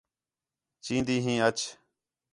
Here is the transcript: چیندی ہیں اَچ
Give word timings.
چیندی 0.83 1.17
ہیں 1.25 1.39
اَچ 1.47 1.57